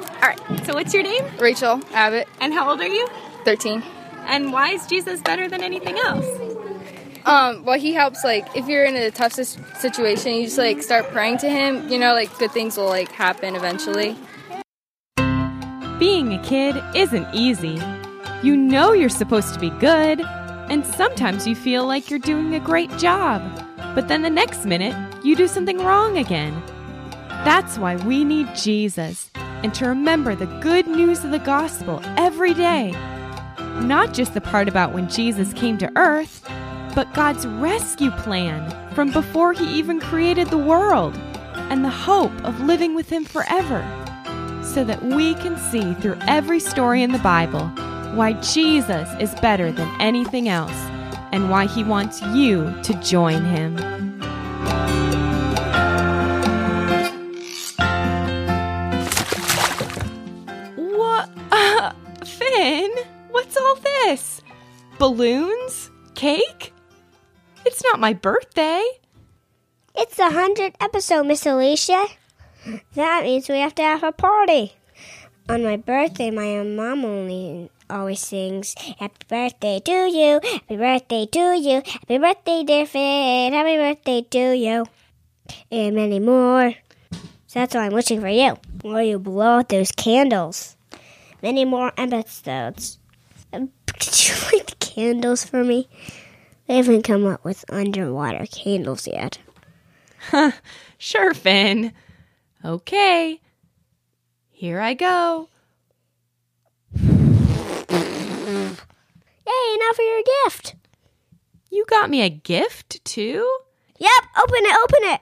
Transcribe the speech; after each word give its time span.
All 0.00 0.28
right. 0.28 0.66
So 0.66 0.74
what's 0.74 0.92
your 0.92 1.02
name? 1.02 1.24
Rachel 1.38 1.80
Abbott, 1.92 2.28
And 2.40 2.52
how 2.52 2.70
old 2.70 2.80
are 2.80 2.86
you? 2.86 3.06
13. 3.44 3.82
And 4.26 4.52
why 4.52 4.70
is 4.70 4.86
Jesus 4.86 5.20
better 5.20 5.48
than 5.48 5.62
anything 5.62 5.98
else? 5.98 6.26
Um, 7.26 7.64
well, 7.64 7.78
he 7.78 7.92
helps, 7.92 8.24
like, 8.24 8.46
if 8.56 8.66
you're 8.66 8.84
in 8.84 8.96
a 8.96 9.10
tough 9.10 9.32
situation, 9.32 10.34
you 10.34 10.44
just, 10.44 10.58
like, 10.58 10.82
start 10.82 11.10
praying 11.10 11.38
to 11.38 11.50
him, 11.50 11.88
you 11.88 11.98
know, 11.98 12.14
like, 12.14 12.36
good 12.38 12.50
things 12.50 12.76
will, 12.76 12.86
like, 12.86 13.10
happen 13.12 13.56
eventually. 13.56 14.16
Being 15.98 16.32
a 16.32 16.42
kid 16.42 16.82
isn't 16.94 17.26
easy. 17.34 17.80
You 18.42 18.56
know 18.56 18.92
you're 18.92 19.10
supposed 19.10 19.52
to 19.52 19.60
be 19.60 19.70
good, 19.70 20.22
and 20.22 20.84
sometimes 20.86 21.46
you 21.46 21.54
feel 21.54 21.86
like 21.86 22.08
you're 22.08 22.18
doing 22.18 22.54
a 22.54 22.60
great 22.60 22.90
job. 22.96 23.42
But 23.94 24.08
then 24.08 24.22
the 24.22 24.30
next 24.30 24.64
minute, 24.64 24.96
you 25.22 25.36
do 25.36 25.46
something 25.46 25.78
wrong 25.78 26.16
again. 26.16 26.62
That's 27.44 27.76
why 27.76 27.96
we 27.96 28.24
need 28.24 28.54
Jesus 28.54 29.29
and 29.62 29.74
to 29.74 29.86
remember 29.86 30.34
the 30.34 30.46
good 30.60 30.86
news 30.86 31.24
of 31.24 31.30
the 31.30 31.38
gospel 31.38 32.00
every 32.16 32.54
day. 32.54 32.92
Not 33.80 34.14
just 34.14 34.34
the 34.34 34.40
part 34.40 34.68
about 34.68 34.92
when 34.92 35.08
Jesus 35.08 35.52
came 35.52 35.78
to 35.78 35.92
earth, 35.96 36.42
but 36.94 37.12
God's 37.14 37.46
rescue 37.46 38.10
plan 38.10 38.70
from 38.94 39.12
before 39.12 39.52
he 39.52 39.78
even 39.78 40.00
created 40.00 40.48
the 40.48 40.58
world 40.58 41.16
and 41.54 41.84
the 41.84 41.90
hope 41.90 42.32
of 42.44 42.60
living 42.60 42.94
with 42.94 43.08
him 43.08 43.24
forever 43.24 43.82
so 44.62 44.84
that 44.84 45.02
we 45.02 45.34
can 45.34 45.56
see 45.56 45.94
through 45.94 46.18
every 46.22 46.60
story 46.60 47.02
in 47.02 47.12
the 47.12 47.18
Bible 47.18 47.66
why 48.14 48.32
Jesus 48.34 49.08
is 49.20 49.34
better 49.40 49.70
than 49.70 50.00
anything 50.00 50.48
else 50.48 50.76
and 51.32 51.50
why 51.50 51.66
he 51.66 51.84
wants 51.84 52.20
you 52.22 52.74
to 52.82 52.94
join 53.00 53.44
him. 53.44 54.09
What's 63.30 63.56
all 63.56 63.76
this? 63.76 64.42
Balloons? 64.98 65.90
Cake? 66.14 66.74
It's 67.64 67.82
not 67.84 68.00
my 68.00 68.12
birthday. 68.12 68.82
It's 69.94 70.16
the 70.16 70.24
100th 70.24 70.74
episode, 70.80 71.26
Miss 71.26 71.46
Alicia. 71.46 72.04
That 72.94 73.22
means 73.22 73.48
we 73.48 73.60
have 73.60 73.74
to 73.76 73.82
have 73.82 74.02
a 74.02 74.10
party. 74.10 74.74
On 75.48 75.62
my 75.62 75.76
birthday, 75.76 76.30
my 76.30 76.62
mom 76.64 77.04
only 77.04 77.70
always 77.88 78.20
sings, 78.20 78.74
Happy 78.98 79.26
birthday 79.28 79.78
to 79.80 80.10
you, 80.10 80.40
happy 80.42 80.76
birthday 80.76 81.26
to 81.26 81.56
you, 81.56 81.82
happy 81.86 82.18
birthday, 82.18 82.64
dear 82.64 82.86
Finn, 82.86 83.52
happy 83.52 83.76
birthday 83.76 84.22
to 84.22 84.56
you, 84.56 84.86
and 85.70 85.94
many 85.94 86.18
more. 86.18 86.74
So 87.46 87.60
that's 87.60 87.74
why 87.74 87.86
I'm 87.86 87.92
wishing 87.92 88.20
for 88.20 88.28
you. 88.28 88.56
While 88.82 89.02
you 89.02 89.18
blow 89.18 89.58
out 89.58 89.68
those 89.68 89.92
candles. 89.92 90.76
Many 91.42 91.64
more 91.64 91.92
episodes. 91.96 92.98
Um, 93.52 93.70
Could 93.86 94.28
you 94.28 94.34
light 94.52 94.66
the 94.68 94.76
candles 94.76 95.44
for 95.44 95.64
me? 95.64 95.88
They 96.66 96.76
haven't 96.76 97.02
come 97.02 97.26
up 97.26 97.44
with 97.44 97.64
underwater 97.68 98.46
candles 98.46 99.06
yet. 99.06 99.38
Huh, 100.30 100.52
Sure, 100.98 101.32
Finn. 101.32 101.92
Okay. 102.64 103.40
Here 104.50 104.78
I 104.80 104.92
go. 104.92 105.48
Yay, 106.94 107.06
now 109.78 109.92
for 109.94 110.02
your 110.02 110.22
gift. 110.44 110.74
You 111.70 111.84
got 111.88 112.10
me 112.10 112.20
a 112.22 112.28
gift, 112.28 113.02
too? 113.04 113.50
Yep, 113.98 114.10
open 114.42 114.58
it, 114.60 114.76
open 114.84 114.98
it. 115.14 115.20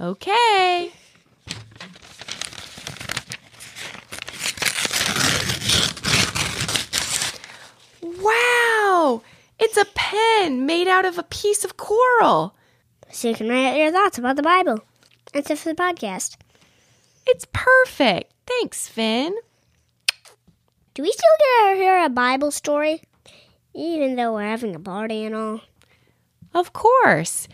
Okay. 0.00 0.92
Wow! 8.26 9.22
It's 9.58 9.76
a 9.76 9.86
pen 9.94 10.66
made 10.66 10.88
out 10.88 11.04
of 11.04 11.18
a 11.18 11.22
piece 11.22 11.64
of 11.64 11.76
coral. 11.76 12.54
So 13.10 13.28
you 13.28 13.34
can 13.34 13.48
write 13.48 13.70
out 13.70 13.78
your 13.78 13.92
thoughts 13.92 14.18
about 14.18 14.36
the 14.36 14.42
Bible. 14.42 14.80
That's 15.32 15.50
it 15.50 15.58
for 15.58 15.68
the 15.70 15.74
podcast. 15.74 16.36
It's 17.26 17.46
perfect. 17.52 18.32
Thanks, 18.46 18.88
Finn. 18.88 19.34
Do 20.94 21.02
we 21.02 21.12
still 21.12 21.36
get 21.38 21.70
to 21.70 21.76
hear 21.76 22.04
a 22.04 22.08
Bible 22.08 22.50
story? 22.50 23.02
Even 23.74 24.16
though 24.16 24.34
we're 24.34 24.42
having 24.42 24.74
a 24.74 24.80
party 24.80 25.24
and 25.24 25.34
all. 25.34 25.60
Of 26.54 26.72
course. 26.72 27.48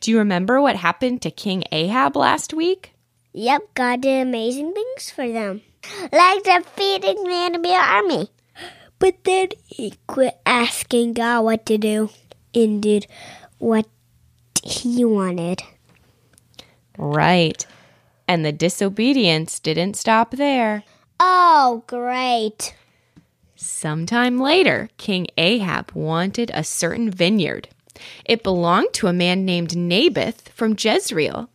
Do 0.00 0.10
you 0.10 0.18
remember 0.18 0.60
what 0.60 0.76
happened 0.76 1.22
to 1.22 1.30
King 1.30 1.64
Ahab 1.72 2.16
last 2.16 2.54
week? 2.54 2.92
Yep, 3.32 3.74
God 3.74 4.00
did 4.02 4.22
amazing 4.22 4.72
things 4.74 5.10
for 5.10 5.28
them. 5.30 5.62
Like 6.12 6.44
defeating 6.44 7.24
the 7.24 7.34
enemy 7.34 7.74
army. 7.74 8.30
But 8.98 9.24
then 9.24 9.48
he 9.66 9.94
quit 10.06 10.38
asking 10.44 11.14
God 11.14 11.42
what 11.42 11.66
to 11.66 11.78
do 11.78 12.10
and 12.54 12.82
did 12.82 13.06
what 13.58 13.86
he 14.64 15.04
wanted. 15.04 15.62
Right. 16.96 17.64
And 18.26 18.44
the 18.44 18.52
disobedience 18.52 19.60
didn't 19.60 19.96
stop 19.96 20.32
there. 20.32 20.82
Oh, 21.20 21.84
great. 21.86 22.74
Sometime 23.56 24.38
later, 24.38 24.88
King 24.98 25.26
Ahab 25.36 25.92
wanted 25.92 26.50
a 26.54 26.62
certain 26.62 27.10
vineyard. 27.10 27.68
It 28.24 28.44
belonged 28.44 28.92
to 28.94 29.08
a 29.08 29.12
man 29.12 29.44
named 29.44 29.76
Naboth 29.76 30.50
from 30.50 30.76
Jezreel. 30.78 31.48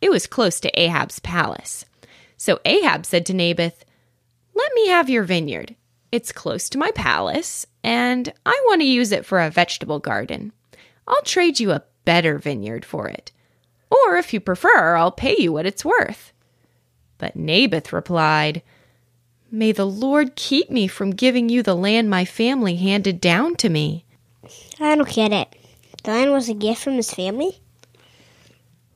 It 0.00 0.10
was 0.10 0.26
close 0.26 0.58
to 0.60 0.80
Ahab's 0.80 1.20
palace. 1.20 1.84
So 2.36 2.58
Ahab 2.64 3.06
said 3.06 3.24
to 3.26 3.34
Naboth, 3.34 3.84
Let 4.54 4.72
me 4.74 4.88
have 4.88 5.08
your 5.08 5.22
vineyard. 5.22 5.76
It's 6.14 6.30
close 6.30 6.68
to 6.68 6.78
my 6.78 6.92
palace, 6.92 7.66
and 7.82 8.32
I 8.46 8.62
want 8.66 8.80
to 8.82 8.86
use 8.86 9.10
it 9.10 9.26
for 9.26 9.40
a 9.40 9.50
vegetable 9.50 9.98
garden. 9.98 10.52
I'll 11.08 11.22
trade 11.22 11.58
you 11.58 11.72
a 11.72 11.82
better 12.04 12.38
vineyard 12.38 12.84
for 12.84 13.08
it. 13.08 13.32
Or 13.90 14.16
if 14.16 14.32
you 14.32 14.38
prefer, 14.38 14.94
I'll 14.94 15.10
pay 15.10 15.34
you 15.36 15.52
what 15.52 15.66
it's 15.66 15.84
worth. 15.84 16.32
But 17.18 17.34
Naboth 17.34 17.92
replied, 17.92 18.62
May 19.50 19.72
the 19.72 19.88
Lord 19.88 20.36
keep 20.36 20.70
me 20.70 20.86
from 20.86 21.16
giving 21.16 21.48
you 21.48 21.64
the 21.64 21.74
land 21.74 22.08
my 22.08 22.24
family 22.24 22.76
handed 22.76 23.20
down 23.20 23.56
to 23.56 23.68
me. 23.68 24.04
I 24.78 24.94
don't 24.94 25.08
get 25.08 25.32
it. 25.32 25.56
The 26.04 26.12
land 26.12 26.30
was 26.30 26.48
a 26.48 26.54
gift 26.54 26.84
from 26.84 26.94
his 26.94 27.12
family? 27.12 27.58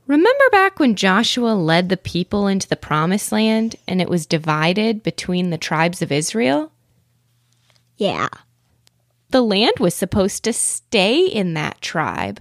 Remember 0.06 0.44
back 0.52 0.78
when 0.78 0.94
Joshua 0.94 1.54
led 1.54 1.88
the 1.88 1.96
people 1.96 2.46
into 2.46 2.68
the 2.68 2.76
promised 2.76 3.32
land 3.32 3.74
and 3.88 4.00
it 4.00 4.08
was 4.08 4.24
divided 4.24 5.02
between 5.02 5.50
the 5.50 5.58
tribes 5.58 6.00
of 6.00 6.12
Israel? 6.12 6.70
Yeah. 7.98 8.28
The 9.30 9.42
land 9.42 9.74
was 9.78 9.94
supposed 9.94 10.44
to 10.44 10.52
stay 10.52 11.26
in 11.26 11.52
that 11.54 11.82
tribe, 11.82 12.40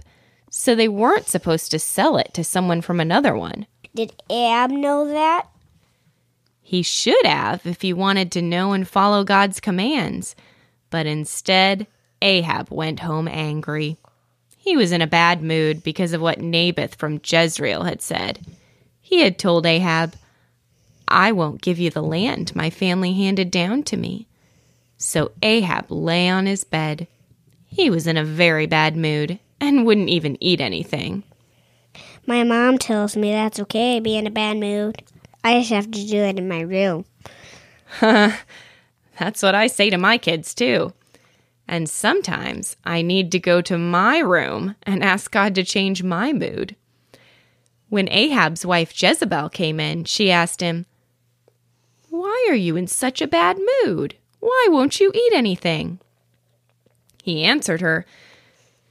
so 0.50 0.74
they 0.74 0.88
weren't 0.88 1.26
supposed 1.26 1.70
to 1.72 1.78
sell 1.78 2.16
it 2.16 2.32
to 2.32 2.42
someone 2.42 2.80
from 2.80 3.00
another 3.00 3.36
one. 3.36 3.66
Did 3.94 4.14
Ahab 4.30 4.70
know 4.70 5.06
that? 5.06 5.48
He 6.62 6.82
should 6.82 7.26
have 7.26 7.66
if 7.66 7.82
he 7.82 7.92
wanted 7.92 8.30
to 8.32 8.42
know 8.42 8.72
and 8.72 8.88
follow 8.88 9.24
God's 9.24 9.60
commands. 9.60 10.36
But 10.90 11.06
instead, 11.06 11.86
Ahab 12.22 12.70
went 12.70 13.00
home 13.00 13.28
angry. 13.28 13.96
He 14.56 14.76
was 14.76 14.92
in 14.92 15.02
a 15.02 15.06
bad 15.06 15.42
mood 15.42 15.82
because 15.82 16.12
of 16.12 16.20
what 16.20 16.40
Naboth 16.40 16.94
from 16.94 17.20
Jezreel 17.24 17.84
had 17.84 18.00
said. 18.00 18.46
He 19.00 19.20
had 19.20 19.38
told 19.38 19.66
Ahab, 19.66 20.14
I 21.08 21.32
won't 21.32 21.62
give 21.62 21.78
you 21.78 21.90
the 21.90 22.02
land 22.02 22.54
my 22.54 22.70
family 22.70 23.14
handed 23.14 23.50
down 23.50 23.82
to 23.84 23.96
me. 23.96 24.28
So 24.98 25.30
Ahab 25.42 25.90
lay 25.90 26.28
on 26.28 26.46
his 26.46 26.64
bed. 26.64 27.06
He 27.66 27.88
was 27.88 28.06
in 28.06 28.16
a 28.16 28.24
very 28.24 28.66
bad 28.66 28.96
mood 28.96 29.38
and 29.60 29.86
wouldn't 29.86 30.08
even 30.08 30.36
eat 30.42 30.60
anything. 30.60 31.22
My 32.26 32.42
mom 32.42 32.78
tells 32.78 33.16
me 33.16 33.30
that's 33.30 33.60
okay, 33.60 34.00
be 34.00 34.16
in 34.16 34.26
a 34.26 34.30
bad 34.30 34.58
mood. 34.58 35.02
I 35.42 35.60
just 35.60 35.70
have 35.70 35.90
to 35.90 36.06
do 36.06 36.18
it 36.18 36.38
in 36.38 36.48
my 36.48 36.60
room. 36.60 37.04
That's 38.00 39.42
what 39.42 39.54
I 39.54 39.66
say 39.66 39.88
to 39.88 39.96
my 39.96 40.18
kids, 40.18 40.52
too. 40.52 40.92
And 41.66 41.88
sometimes 41.88 42.76
I 42.84 43.02
need 43.02 43.32
to 43.32 43.38
go 43.38 43.60
to 43.62 43.78
my 43.78 44.18
room 44.18 44.74
and 44.82 45.02
ask 45.02 45.30
God 45.30 45.54
to 45.54 45.64
change 45.64 46.02
my 46.02 46.32
mood. 46.32 46.76
When 47.88 48.08
Ahab's 48.10 48.66
wife 48.66 49.00
Jezebel 49.00 49.48
came 49.50 49.80
in, 49.80 50.04
she 50.04 50.30
asked 50.30 50.60
him, 50.60 50.86
Why 52.10 52.46
are 52.48 52.54
you 52.54 52.76
in 52.76 52.86
such 52.86 53.22
a 53.22 53.26
bad 53.26 53.58
mood? 53.84 54.16
Why 54.40 54.68
won't 54.70 55.00
you 55.00 55.10
eat 55.14 55.32
anything? 55.34 55.98
He 57.22 57.44
answered 57.44 57.80
her, 57.80 58.06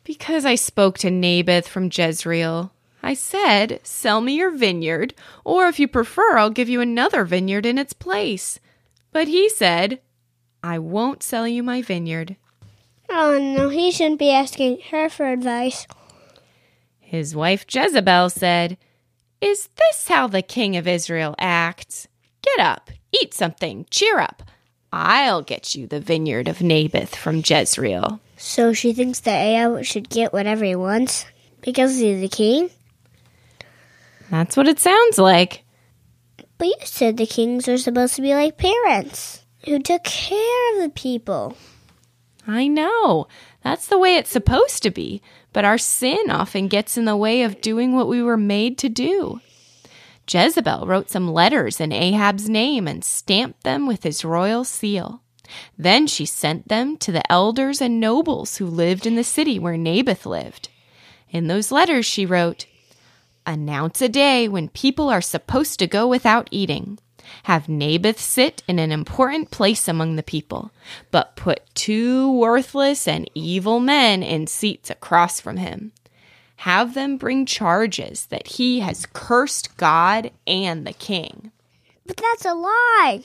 Because 0.03 0.45
I 0.45 0.55
spoke 0.55 0.97
to 0.99 1.11
Naboth 1.11 1.67
from 1.67 1.89
Jezreel. 1.91 2.71
I 3.01 3.13
said, 3.13 3.79
Sell 3.83 4.21
me 4.21 4.35
your 4.35 4.51
vineyard, 4.51 5.13
or 5.43 5.67
if 5.67 5.79
you 5.79 5.87
prefer, 5.87 6.37
I'll 6.37 6.49
give 6.49 6.69
you 6.69 6.81
another 6.81 7.23
vineyard 7.23 7.65
in 7.65 7.77
its 7.77 7.93
place. 7.93 8.59
But 9.11 9.27
he 9.27 9.49
said, 9.49 10.01
I 10.63 10.79
won't 10.79 11.23
sell 11.23 11.47
you 11.47 11.63
my 11.63 11.81
vineyard. 11.81 12.35
Oh 13.09 13.39
no, 13.39 13.69
he 13.69 13.91
shouldn't 13.91 14.19
be 14.19 14.31
asking 14.31 14.81
her 14.91 15.09
for 15.09 15.31
advice. 15.31 15.87
His 16.99 17.35
wife 17.35 17.65
Jezebel 17.69 18.29
said, 18.29 18.77
Is 19.39 19.69
this 19.77 20.09
how 20.09 20.27
the 20.27 20.41
king 20.41 20.75
of 20.75 20.87
Israel 20.87 21.35
acts? 21.39 22.07
Get 22.41 22.59
up, 22.59 22.91
Eat 23.11 23.33
something. 23.33 23.85
Cheer 23.89 24.19
up. 24.19 24.43
I'll 24.91 25.41
get 25.41 25.75
you 25.75 25.87
the 25.87 25.99
vineyard 25.99 26.47
of 26.47 26.61
Naboth 26.61 27.15
from 27.15 27.43
Jezreel. 27.45 28.19
So 28.37 28.73
she 28.73 28.93
thinks 28.93 29.19
that 29.21 29.39
Ahab 29.39 29.83
should 29.83 30.09
get 30.09 30.33
whatever 30.33 30.63
he 30.63 30.75
wants 30.75 31.25
because 31.61 31.97
he's 31.97 32.21
the 32.21 32.29
king? 32.29 32.69
That's 34.29 34.55
what 34.55 34.67
it 34.67 34.79
sounds 34.79 35.17
like. 35.17 35.63
But 36.57 36.67
you 36.67 36.75
said 36.83 37.17
the 37.17 37.25
kings 37.25 37.67
are 37.67 37.77
supposed 37.77 38.15
to 38.15 38.21
be 38.21 38.33
like 38.33 38.57
parents 38.57 39.45
who 39.65 39.79
took 39.79 40.03
care 40.03 40.75
of 40.75 40.83
the 40.83 40.91
people. 40.93 41.57
I 42.47 42.67
know. 42.67 43.27
That's 43.63 43.87
the 43.87 43.99
way 43.99 44.15
it's 44.15 44.29
supposed 44.29 44.81
to 44.83 44.91
be. 44.91 45.21
But 45.53 45.65
our 45.65 45.77
sin 45.77 46.29
often 46.29 46.67
gets 46.67 46.97
in 46.97 47.05
the 47.05 47.17
way 47.17 47.43
of 47.43 47.61
doing 47.61 47.95
what 47.95 48.07
we 48.07 48.21
were 48.21 48.37
made 48.37 48.77
to 48.79 48.89
do. 48.89 49.41
Jezebel 50.29 50.85
wrote 50.85 51.09
some 51.09 51.31
letters 51.31 51.79
in 51.79 51.91
Ahab's 51.91 52.49
name 52.49 52.87
and 52.87 53.03
stamped 53.03 53.63
them 53.63 53.87
with 53.87 54.03
his 54.03 54.25
royal 54.25 54.63
seal. 54.63 55.21
Then 55.77 56.07
she 56.07 56.25
sent 56.25 56.67
them 56.67 56.97
to 56.97 57.11
the 57.11 57.31
elders 57.31 57.81
and 57.81 57.99
nobles 57.99 58.57
who 58.57 58.65
lived 58.65 59.05
in 59.05 59.15
the 59.15 59.23
city 59.23 59.57
where 59.57 59.77
Naboth 59.77 60.25
lived. 60.25 60.69
In 61.29 61.47
those 61.47 61.71
letters, 61.71 62.05
she 62.05 62.25
wrote, 62.25 62.65
Announce 63.45 64.01
a 64.01 64.09
day 64.09 64.49
when 64.49 64.67
people 64.67 65.09
are 65.09 65.21
supposed 65.21 65.79
to 65.79 65.87
go 65.87 66.05
without 66.05 66.49
eating. 66.51 66.99
Have 67.43 67.69
Naboth 67.69 68.19
sit 68.19 68.63
in 68.67 68.79
an 68.79 68.91
important 68.91 69.51
place 69.51 69.87
among 69.87 70.15
the 70.15 70.23
people, 70.23 70.71
but 71.11 71.35
put 71.35 71.61
two 71.73 72.31
worthless 72.31 73.07
and 73.07 73.29
evil 73.33 73.79
men 73.79 74.23
in 74.23 74.47
seats 74.47 74.89
across 74.89 75.39
from 75.39 75.57
him. 75.57 75.91
Have 76.61 76.93
them 76.93 77.17
bring 77.17 77.45
charges 77.45 78.25
that 78.27 78.47
he 78.47 78.79
has 78.79 79.05
cursed 79.05 79.77
God 79.77 80.31
and 80.45 80.85
the 80.85 80.93
king. 80.93 81.51
But 82.05 82.17
that's 82.17 82.45
a 82.45 82.53
lie. 82.53 83.23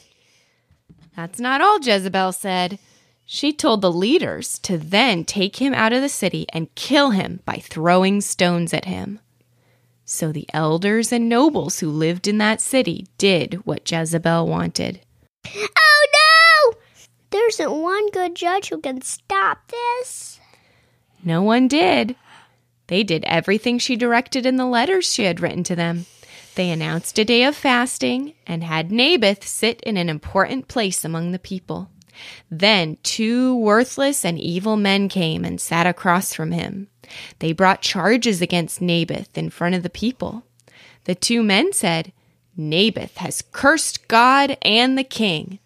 That's 1.17 1.41
not 1.41 1.61
all 1.61 1.79
Jezebel 1.81 2.33
said. 2.33 2.79
She 3.25 3.53
told 3.53 3.81
the 3.81 3.93
leaders 3.93 4.59
to 4.61 4.77
then 4.77 5.25
take 5.25 5.57
him 5.57 5.73
out 5.73 5.93
of 5.93 6.03
the 6.03 6.09
city 6.09 6.47
and 6.53 6.75
kill 6.75 7.11
him 7.11 7.41
by 7.45 7.57
throwing 7.57 8.21
stones 8.21 8.75
at 8.75 8.85
him. 8.85 9.21
So 10.05 10.33
the 10.33 10.47
elders 10.53 11.13
and 11.13 11.29
nobles 11.29 11.81
who 11.81 11.89
lived 11.89 12.29
in 12.29 12.39
that 12.39 12.61
city 12.61 13.07
did 13.17 13.65
what 13.65 13.91
Jezebel 13.91 14.47
wanted. 14.47 15.01
Oh 15.47 16.07
no! 16.13 16.79
There 17.31 17.49
isn't 17.49 17.71
one 17.71 18.11
good 18.11 18.35
judge 18.35 18.69
who 18.69 18.79
can 18.79 19.01
stop 19.01 19.71
this. 19.71 20.39
No 21.25 21.41
one 21.43 21.69
did. 21.69 22.17
They 22.93 23.05
did 23.05 23.25
everything 23.25 23.79
she 23.79 23.97
directed 23.97 24.45
in 24.45 24.57
the 24.57 24.67
letters 24.67 25.11
she 25.11 25.25
had 25.25 25.41
written 25.41 25.65
to 25.65 25.75
them. 25.75 26.05
They 26.57 26.69
announced 26.69 27.19
a 27.19 27.25
day 27.25 27.43
of 27.45 27.57
fasting 27.57 28.35
and 28.47 28.63
had 28.63 28.93
Naboth 28.93 29.47
sit 29.49 29.81
in 29.81 29.97
an 29.97 30.11
important 30.11 30.69
place 30.69 31.03
among 31.03 31.33
the 31.33 31.39
people. 31.39 31.89
Then 32.51 32.99
two 33.03 33.57
worthless 33.57 34.27
and 34.27 34.39
evil 34.39 34.77
men 34.77 35.09
came 35.09 35.43
and 35.43 35.59
sat 35.59 35.87
across 35.87 36.35
from 36.35 36.53
him. 36.53 36.89
They 37.39 37.55
brought 37.55 37.81
charges 37.81 38.43
against 38.43 38.83
Naboth 38.83 39.39
in 39.39 39.49
front 39.49 39.75
of 39.75 39.83
the 39.83 39.89
people. 39.89 40.43
The 41.05 41.15
two 41.15 41.43
men 41.43 41.73
said, 41.73 42.13
Naboth 42.59 43.17
has 43.17 43.43
cursed 43.53 44.07
God 44.07 44.59
and 44.61 44.99
the 44.99 45.03
king. 45.03 45.61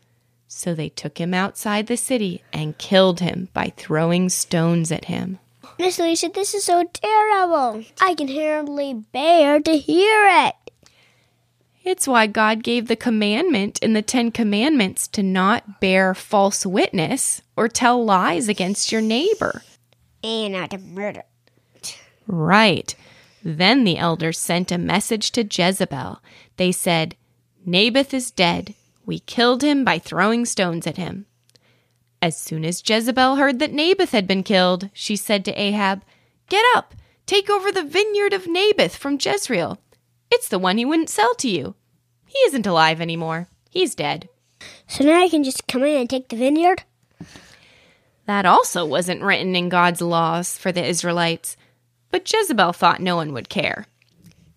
So 0.46 0.76
they 0.76 0.90
took 0.90 1.18
him 1.18 1.34
outside 1.34 1.88
the 1.88 1.96
city 1.96 2.44
and 2.52 2.78
killed 2.78 3.18
him 3.18 3.48
by 3.52 3.72
throwing 3.76 4.28
stones 4.28 4.92
at 4.92 5.06
him. 5.06 5.40
Miss 5.78 5.98
Alicia, 5.98 6.30
this 6.34 6.54
is 6.54 6.64
so 6.64 6.84
terrible. 6.84 7.84
I 8.00 8.14
can 8.14 8.28
hardly 8.28 8.94
bear 8.94 9.60
to 9.60 9.76
hear 9.76 10.26
it. 10.46 10.54
It's 11.84 12.08
why 12.08 12.26
God 12.26 12.64
gave 12.64 12.88
the 12.88 12.96
commandment 12.96 13.78
in 13.80 13.92
the 13.92 14.02
Ten 14.02 14.32
Commandments 14.32 15.06
to 15.08 15.22
not 15.22 15.80
bear 15.80 16.14
false 16.14 16.66
witness 16.66 17.42
or 17.56 17.68
tell 17.68 18.04
lies 18.04 18.48
against 18.48 18.90
your 18.90 19.02
neighbor. 19.02 19.62
And 20.24 20.54
not 20.54 20.70
to 20.70 20.78
murder. 20.78 21.22
Right. 22.26 22.94
Then 23.44 23.84
the 23.84 23.98
elders 23.98 24.38
sent 24.38 24.72
a 24.72 24.78
message 24.78 25.30
to 25.32 25.44
Jezebel. 25.44 26.20
They 26.56 26.72
said, 26.72 27.14
Naboth 27.64 28.12
is 28.12 28.32
dead. 28.32 28.74
We 29.04 29.20
killed 29.20 29.62
him 29.62 29.84
by 29.84 30.00
throwing 30.00 30.44
stones 30.46 30.86
at 30.86 30.96
him. 30.96 31.26
As 32.22 32.36
soon 32.36 32.64
as 32.64 32.82
Jezebel 32.88 33.36
heard 33.36 33.58
that 33.58 33.72
Naboth 33.72 34.12
had 34.12 34.26
been 34.26 34.42
killed, 34.42 34.90
she 34.92 35.16
said 35.16 35.44
to 35.44 35.60
Ahab, 35.60 36.02
Get 36.48 36.64
up, 36.74 36.94
take 37.26 37.50
over 37.50 37.70
the 37.70 37.82
vineyard 37.82 38.32
of 38.32 38.46
Naboth 38.46 38.96
from 38.96 39.18
Jezreel. 39.20 39.78
It's 40.30 40.48
the 40.48 40.58
one 40.58 40.78
he 40.78 40.84
wouldn't 40.84 41.10
sell 41.10 41.34
to 41.36 41.48
you. 41.48 41.74
He 42.26 42.38
isn't 42.40 42.66
alive 42.66 43.00
anymore. 43.00 43.48
He's 43.70 43.94
dead. 43.94 44.28
So 44.88 45.04
now 45.04 45.20
I 45.20 45.28
can 45.28 45.44
just 45.44 45.66
come 45.66 45.84
in 45.84 46.00
and 46.00 46.10
take 46.10 46.28
the 46.28 46.36
vineyard? 46.36 46.82
That 48.26 48.46
also 48.46 48.84
wasn't 48.84 49.22
written 49.22 49.54
in 49.54 49.68
God's 49.68 50.00
laws 50.00 50.58
for 50.58 50.72
the 50.72 50.84
Israelites, 50.84 51.56
but 52.10 52.30
Jezebel 52.30 52.72
thought 52.72 53.00
no 53.00 53.16
one 53.16 53.32
would 53.32 53.48
care. 53.48 53.86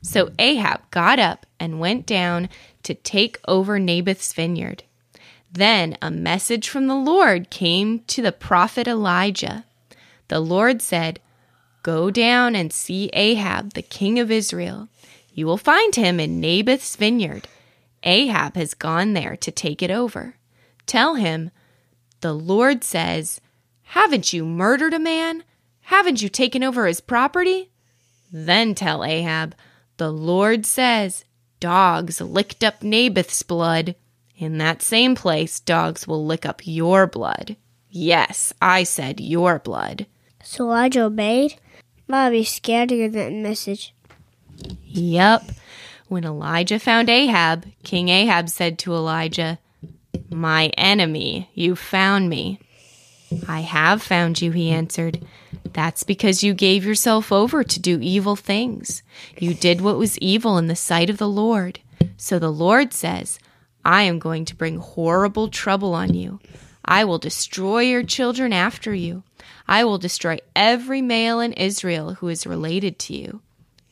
So 0.01 0.31
Ahab 0.39 0.89
got 0.91 1.19
up 1.19 1.45
and 1.59 1.79
went 1.79 2.05
down 2.05 2.49
to 2.83 2.93
take 2.93 3.39
over 3.47 3.77
Naboth's 3.77 4.33
vineyard. 4.33 4.83
Then 5.51 5.97
a 6.01 6.11
message 6.11 6.69
from 6.69 6.87
the 6.87 6.95
Lord 6.95 7.49
came 7.49 7.99
to 8.07 8.21
the 8.21 8.31
prophet 8.31 8.87
Elijah. 8.87 9.65
The 10.27 10.39
Lord 10.39 10.81
said, 10.81 11.19
Go 11.81 12.11
down 12.11 12.55
and 12.55 12.71
see 12.71 13.09
Ahab, 13.13 13.73
the 13.73 13.81
king 13.81 14.19
of 14.19 14.29
Israel. 14.29 14.89
You 15.33 15.45
will 15.45 15.57
find 15.57 15.95
him 15.95 16.19
in 16.19 16.39
Naboth's 16.39 16.95
vineyard. 16.95 17.47
Ahab 18.03 18.55
has 18.55 18.73
gone 18.73 19.13
there 19.13 19.35
to 19.37 19.51
take 19.51 19.81
it 19.81 19.91
over. 19.91 20.35
Tell 20.85 21.15
him, 21.15 21.51
The 22.21 22.33
Lord 22.33 22.83
says, 22.83 23.41
Haven't 23.83 24.33
you 24.33 24.45
murdered 24.45 24.93
a 24.93 24.99
man? 24.99 25.43
Haven't 25.83 26.21
you 26.21 26.29
taken 26.29 26.63
over 26.63 26.85
his 26.85 27.01
property? 27.01 27.71
Then 28.31 28.75
tell 28.75 29.03
Ahab, 29.03 29.55
The 29.97 30.11
Lord 30.11 30.65
says, 30.65 31.25
Dogs 31.59 32.21
licked 32.21 32.63
up 32.63 32.83
Naboth's 32.83 33.41
blood. 33.43 33.95
In 34.39 34.57
that 34.59 34.81
same 34.81 35.15
place, 35.15 35.59
dogs 35.59 36.07
will 36.07 36.25
lick 36.25 36.45
up 36.45 36.61
your 36.65 37.05
blood. 37.05 37.57
Yes, 37.91 38.53
I 38.61 38.83
said 38.83 39.19
your 39.19 39.59
blood. 39.59 40.05
So 40.41 40.63
Elijah 40.63 41.03
obeyed? 41.03 41.55
Bobby's 42.07 42.49
scared 42.49 42.89
to 42.89 42.95
hear 42.95 43.09
that 43.09 43.33
message. 43.33 43.93
Yep. 44.85 45.51
When 46.07 46.23
Elijah 46.23 46.79
found 46.79 47.09
Ahab, 47.09 47.65
King 47.83 48.07
Ahab 48.07 48.47
said 48.47 48.79
to 48.79 48.93
Elijah, 48.93 49.59
My 50.31 50.67
enemy, 50.77 51.49
you 51.53 51.75
found 51.75 52.29
me. 52.29 52.61
I 53.45 53.59
have 53.59 54.01
found 54.01 54.41
you, 54.41 54.51
he 54.51 54.71
answered. 54.71 55.23
That's 55.73 56.03
because 56.03 56.43
you 56.43 56.53
gave 56.53 56.85
yourself 56.85 57.31
over 57.31 57.63
to 57.63 57.79
do 57.79 57.99
evil 58.01 58.37
things. 58.37 59.03
You 59.37 59.53
did 59.53 59.81
what 59.81 59.97
was 59.97 60.17
evil 60.19 60.57
in 60.57 60.67
the 60.67 60.75
sight 60.77 61.09
of 61.09 61.17
the 61.17 61.27
Lord. 61.27 61.81
So 62.15 62.39
the 62.39 62.51
Lord 62.51 62.93
says, 62.93 63.37
I 63.83 64.03
am 64.03 64.19
going 64.19 64.45
to 64.45 64.55
bring 64.55 64.77
horrible 64.77 65.47
trouble 65.47 65.93
on 65.93 66.13
you. 66.13 66.39
I 66.85 67.03
will 67.03 67.19
destroy 67.19 67.81
your 67.81 68.03
children 68.03 68.51
after 68.53 68.93
you. 68.93 69.23
I 69.67 69.83
will 69.83 69.97
destroy 69.97 70.39
every 70.55 71.01
male 71.01 71.39
in 71.39 71.53
Israel 71.53 72.15
who 72.15 72.27
is 72.27 72.47
related 72.47 72.97
to 72.99 73.15
you. 73.15 73.41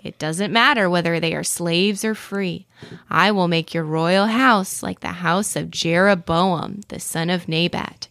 It 0.03 0.19
doesn't 0.19 0.53
matter 0.53 0.89
whether 0.89 1.19
they 1.19 1.33
are 1.35 1.43
slaves 1.43 2.05
or 2.05 2.15
free. 2.15 2.65
I 3.09 3.31
will 3.31 3.47
make 3.47 3.73
your 3.73 3.83
royal 3.83 4.27
house 4.27 4.81
like 4.81 5.01
the 5.01 5.07
house 5.07 5.55
of 5.55 5.71
Jeroboam, 5.71 6.81
the 6.87 6.99
son 6.99 7.29
of 7.29 7.47
Nebat. 7.47 8.07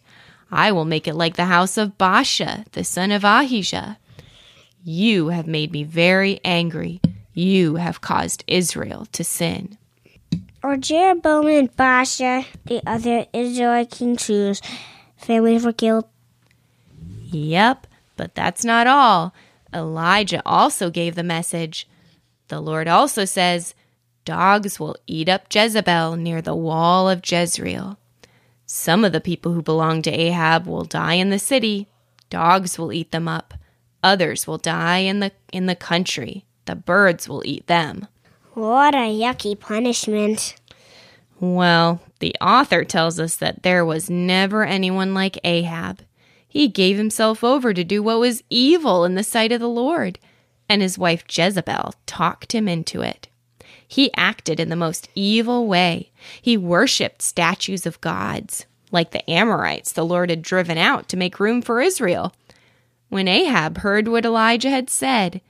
I 0.51 0.71
will 0.71 0.85
make 0.85 1.07
it 1.07 1.15
like 1.15 1.35
the 1.35 1.45
house 1.45 1.77
of 1.77 1.97
Baasha, 1.97 2.69
the 2.71 2.83
son 2.83 3.11
of 3.11 3.23
Ahijah. 3.23 3.97
You 4.83 5.29
have 5.29 5.47
made 5.47 5.71
me 5.71 5.83
very 5.83 6.39
angry. 6.45 7.01
You 7.33 7.75
have 7.75 7.99
caused 7.99 8.43
Israel 8.47 9.07
to 9.11 9.23
sin. 9.23 9.77
Or 10.63 10.75
Jeroboam 10.77 11.47
and 11.47 11.75
Baasha, 11.75 12.45
the 12.65 12.81
other 12.85 13.25
Israelite 13.31 13.91
kings 13.91 14.27
whose 14.27 14.61
families 15.15 15.65
were 15.65 15.73
killed. 15.73 16.05
Yep, 17.31 17.87
but 18.15 18.33
that's 18.35 18.65
not 18.65 18.87
all. 18.87 19.33
Elijah 19.73 20.41
also 20.45 20.89
gave 20.89 21.15
the 21.15 21.23
message. 21.23 21.87
The 22.47 22.59
Lord 22.59 22.87
also 22.87 23.25
says, 23.25 23.75
Dogs 24.25 24.79
will 24.79 24.97
eat 25.05 25.29
up 25.29 25.53
Jezebel 25.53 26.15
near 26.15 26.41
the 26.41 26.55
wall 26.55 27.09
of 27.09 27.21
Jezreel. 27.23 27.97
Some 28.65 29.05
of 29.05 29.13
the 29.13 29.21
people 29.21 29.53
who 29.53 29.61
belong 29.61 30.01
to 30.01 30.11
Ahab 30.11 30.67
will 30.67 30.83
die 30.83 31.13
in 31.13 31.29
the 31.29 31.39
city. 31.39 31.87
Dogs 32.29 32.77
will 32.77 32.91
eat 32.91 33.11
them 33.11 33.27
up. 33.27 33.53
Others 34.03 34.47
will 34.47 34.57
die 34.57 34.99
in 34.99 35.21
the 35.21 35.31
in 35.53 35.65
the 35.65 35.75
country. 35.75 36.45
The 36.65 36.75
birds 36.75 37.29
will 37.29 37.41
eat 37.45 37.67
them. 37.67 38.07
What 38.57 38.95
a 38.95 39.15
yucky 39.15 39.59
punishment. 39.59 40.55
Well, 41.39 42.01
the 42.17 42.35
author 42.41 42.83
tells 42.83 43.19
us 43.19 43.35
that 43.35 43.61
there 43.61 43.85
was 43.85 44.09
never 44.09 44.63
anyone 44.65 45.13
like 45.13 45.39
Ahab. 45.43 46.01
He 46.47 46.67
gave 46.67 46.97
himself 46.97 47.43
over 47.43 47.71
to 47.71 47.83
do 47.83 48.01
what 48.01 48.17
was 48.17 48.41
evil 48.49 49.05
in 49.05 49.13
the 49.13 49.23
sight 49.23 49.51
of 49.51 49.59
the 49.59 49.69
Lord, 49.69 50.17
and 50.67 50.81
his 50.81 50.97
wife 50.97 51.23
Jezebel 51.29 51.93
talked 52.07 52.55
him 52.55 52.67
into 52.67 53.03
it. 53.03 53.27
He 53.87 54.11
acted 54.15 54.59
in 54.59 54.69
the 54.69 54.75
most 54.75 55.07
evil 55.13 55.67
way. 55.67 56.09
He 56.41 56.57
worshiped 56.57 57.21
statues 57.21 57.85
of 57.85 58.01
gods, 58.01 58.65
like 58.89 59.11
the 59.11 59.29
Amorites 59.29 59.91
the 59.91 60.03
Lord 60.03 60.31
had 60.31 60.41
driven 60.41 60.79
out 60.79 61.07
to 61.09 61.15
make 61.15 61.39
room 61.39 61.61
for 61.61 61.79
Israel. 61.79 62.33
When 63.09 63.27
Ahab 63.27 63.77
heard 63.77 64.07
what 64.07 64.25
Elijah 64.25 64.71
had 64.71 64.89
said, 64.89 65.41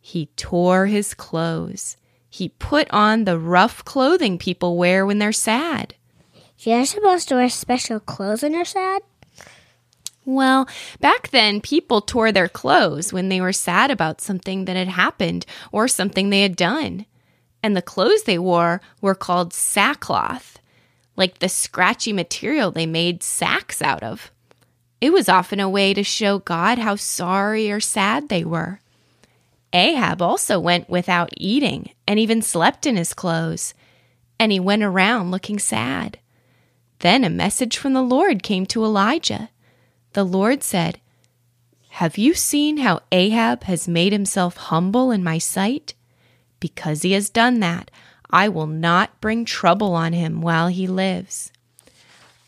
he 0.00 0.30
tore 0.36 0.86
his 0.86 1.12
clothes. 1.12 1.98
He 2.34 2.48
put 2.48 2.90
on 2.90 3.26
the 3.26 3.38
rough 3.38 3.84
clothing 3.84 4.38
people 4.38 4.76
wear 4.76 5.06
when 5.06 5.20
they're 5.20 5.30
sad. 5.30 5.94
You're 6.58 6.84
supposed 6.84 7.28
to 7.28 7.36
wear 7.36 7.48
special 7.48 8.00
clothes 8.00 8.42
when 8.42 8.54
you're 8.54 8.64
sad? 8.64 9.02
Well, 10.24 10.68
back 10.98 11.28
then, 11.28 11.60
people 11.60 12.00
tore 12.00 12.32
their 12.32 12.48
clothes 12.48 13.12
when 13.12 13.28
they 13.28 13.40
were 13.40 13.52
sad 13.52 13.92
about 13.92 14.20
something 14.20 14.64
that 14.64 14.74
had 14.74 14.88
happened 14.88 15.46
or 15.70 15.86
something 15.86 16.30
they 16.30 16.42
had 16.42 16.56
done. 16.56 17.06
And 17.62 17.76
the 17.76 17.82
clothes 17.82 18.24
they 18.24 18.40
wore 18.40 18.80
were 19.00 19.14
called 19.14 19.54
sackcloth, 19.54 20.58
like 21.14 21.38
the 21.38 21.48
scratchy 21.48 22.12
material 22.12 22.72
they 22.72 22.84
made 22.84 23.22
sacks 23.22 23.80
out 23.80 24.02
of. 24.02 24.32
It 25.00 25.12
was 25.12 25.28
often 25.28 25.60
a 25.60 25.70
way 25.70 25.94
to 25.94 26.02
show 26.02 26.40
God 26.40 26.78
how 26.78 26.96
sorry 26.96 27.70
or 27.70 27.78
sad 27.78 28.28
they 28.28 28.42
were. 28.42 28.80
Ahab 29.74 30.22
also 30.22 30.58
went 30.58 30.88
without 30.88 31.30
eating 31.36 31.90
and 32.06 32.18
even 32.18 32.40
slept 32.40 32.86
in 32.86 32.96
his 32.96 33.12
clothes, 33.12 33.74
and 34.38 34.50
he 34.52 34.60
went 34.60 34.82
around 34.82 35.30
looking 35.30 35.58
sad. 35.58 36.18
Then 37.00 37.24
a 37.24 37.30
message 37.30 37.76
from 37.76 37.92
the 37.92 38.02
Lord 38.02 38.42
came 38.42 38.64
to 38.66 38.84
Elijah 38.84 39.50
the 40.14 40.24
Lord 40.24 40.62
said, 40.62 41.00
Have 41.90 42.16
you 42.16 42.34
seen 42.34 42.78
how 42.78 43.00
Ahab 43.10 43.64
has 43.64 43.88
made 43.88 44.12
himself 44.12 44.56
humble 44.56 45.10
in 45.10 45.24
my 45.24 45.38
sight? 45.38 45.94
Because 46.60 47.02
he 47.02 47.12
has 47.12 47.28
done 47.28 47.58
that, 47.60 47.90
I 48.30 48.48
will 48.48 48.68
not 48.68 49.20
bring 49.20 49.44
trouble 49.44 49.92
on 49.94 50.12
him 50.12 50.40
while 50.40 50.68
he 50.68 50.86
lives. 50.86 51.52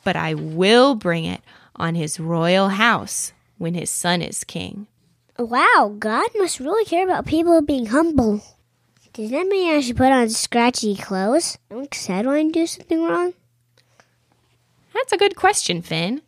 But 0.05 0.15
I 0.15 0.35
will 0.35 0.95
bring 0.95 1.25
it 1.25 1.41
on 1.75 1.97
his 1.97 2.21
royal 2.21 2.71
house 2.71 3.33
when 3.59 3.75
his 3.75 3.91
son 3.91 4.23
is 4.23 4.45
king. 4.45 4.87
Wow, 5.39 5.95
God 5.99 6.29
must 6.37 6.61
really 6.61 6.85
care 6.87 7.05
about 7.05 7.27
people 7.27 7.61
being 7.61 7.87
humble. 7.87 8.43
Does 9.13 9.31
that 9.31 9.47
mean 9.47 9.75
I 9.75 9.81
should 9.81 9.97
put 9.97 10.13
on 10.13 10.29
scratchy 10.31 10.97
clothes? 10.97 11.59
I'm 11.71 11.89
sad 11.93 12.27
when 12.27 12.37
I 12.37 12.51
do 12.51 12.67
something 12.67 13.03
wrong. 13.03 13.35
That's 14.95 15.13
a 15.13 15.19
good 15.19 15.37
question, 15.37 15.83
Finn. 15.83 16.23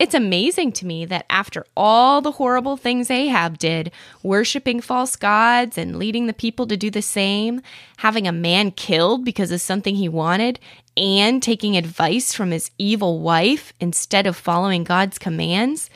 It's 0.00 0.14
amazing 0.14 0.72
to 0.72 0.86
me 0.86 1.04
that 1.04 1.26
after 1.28 1.64
all 1.76 2.20
the 2.20 2.32
horrible 2.32 2.76
things 2.76 3.10
Ahab 3.10 3.58
did, 3.58 3.92
worshiping 4.22 4.80
false 4.80 5.14
gods 5.14 5.76
and 5.76 5.98
leading 5.98 6.26
the 6.26 6.32
people 6.32 6.66
to 6.68 6.76
do 6.76 6.90
the 6.90 7.02
same, 7.02 7.60
having 7.98 8.26
a 8.26 8.32
man 8.32 8.70
killed 8.70 9.24
because 9.24 9.50
of 9.50 9.60
something 9.60 9.96
he 9.96 10.08
wanted, 10.08 10.58
and 10.96 11.42
taking 11.42 11.76
advice 11.76 12.32
from 12.32 12.50
his 12.50 12.70
evil 12.78 13.20
wife 13.20 13.72
instead 13.78 14.26
of 14.26 14.36
following 14.36 14.84
God's 14.84 15.18
commands, 15.18 15.90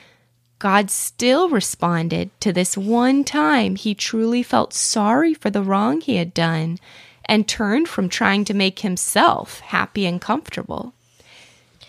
God 0.59 0.91
still 0.91 1.49
responded 1.49 2.31
to 2.41 2.53
this 2.53 2.77
one 2.77 3.25
time 3.25 3.77
he 3.77 3.95
truly 3.95 4.43
felt 4.43 4.73
sorry 4.73 5.35
for 5.35 5.51
the 5.51 5.63
wrong 5.63 6.01
he 6.01 6.17
had 6.17 6.33
done 6.33 6.79
and 7.27 7.49
turned 7.49 7.89
from 7.89 8.09
trying 8.09 8.45
to 8.45 8.55
make 8.55 8.81
himself 8.81 9.61
happy 9.61 10.07
and 10.07 10.21
comfortable 10.21 10.95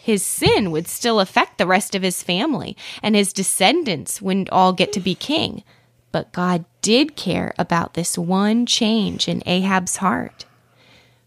his 0.06 0.22
sin 0.22 0.70
would 0.70 0.88
still 0.88 1.20
affect 1.20 1.58
the 1.58 1.66
rest 1.66 1.96
of 1.96 2.04
his 2.04 2.22
family, 2.22 2.78
and 3.02 3.16
his 3.16 3.34
descendants 3.34 4.22
wouldn't 4.22 4.52
all 4.52 4.72
get 4.72 4.94
to 4.94 5.00
be 5.00 5.16
king. 5.16 5.64
But 6.12 6.32
God 6.32 6.64
did 6.84 7.16
care 7.16 7.56
about 7.58 7.96
this 7.96 8.16
one 8.16 8.68
change 8.68 9.28
in 9.28 9.42
Ahab's 9.48 9.98
heart. 9.98 10.46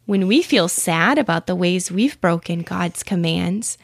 When 0.07 0.28
we 0.28 0.42
feel 0.42 0.68
sad 0.68 1.18
about 1.18 1.49
the 1.49 1.57
ways 1.57 1.90
we've 1.90 2.21
broken 2.21 2.62
God's 2.62 3.02
commands, 3.02 3.78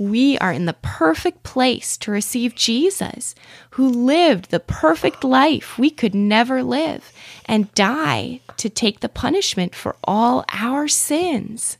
we 0.00 0.38
are 0.38 0.50
in 0.50 0.64
the 0.64 0.72
perfect 0.80 1.42
place 1.42 1.98
to 1.98 2.10
receive 2.10 2.54
Jesus, 2.54 3.34
who 3.72 3.86
lived 3.86 4.50
the 4.50 4.58
perfect 4.58 5.22
life 5.22 5.78
we 5.78 5.90
could 5.90 6.14
never 6.14 6.62
live 6.62 7.12
and 7.44 7.72
die 7.74 8.40
to 8.56 8.70
take 8.70 9.00
the 9.00 9.10
punishment 9.10 9.74
for 9.74 9.96
all 10.02 10.42
our 10.54 10.88
sins. 10.88 11.76